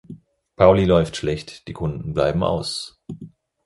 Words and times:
Pauli 0.55 0.85
läuft 0.85 1.15
schlecht, 1.15 1.67
die 1.67 1.73
Kunden 1.73 2.15
bleiben 2.15 2.41
aus. 2.41 2.99